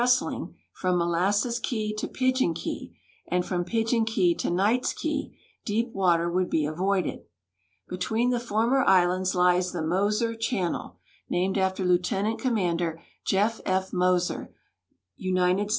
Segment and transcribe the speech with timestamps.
[0.07, 5.93] stling from Molasses Key to Pigeon Key, and from Pigeon Key to Knights Key, deep
[5.93, 7.19] water would l)e avoided.
[7.87, 10.95] Between the former islands lies the Moser cliannel,
[11.29, 12.01] named after Lieut.
[12.01, 12.97] Comdr.
[13.27, 13.61] .Jeff.
[13.63, 13.93] F.
[13.93, 14.49] Moser,
[15.17, 15.37] U.
[15.37, 15.69] S.